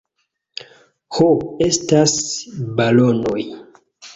[1.17, 1.27] Ho
[1.67, 2.17] estas
[2.81, 3.41] balonoj